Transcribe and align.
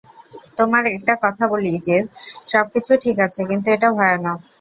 তোমাকে 0.57 0.89
একটা 0.91 1.13
কথা 1.23 1.43
বলি 1.47 1.71
জেস, 1.85 2.05
সবকিছু 2.47 2.91
ঠিক 3.03 3.17
আছে, 3.25 3.41
কিন্তু 3.49 3.67
এটা 3.75 3.87
ভয়ানক। 3.97 4.39